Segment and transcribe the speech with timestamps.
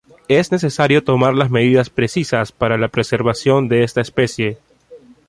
[0.27, 4.57] Es necesario tomar las medidas precisas para la preservación de esta especie.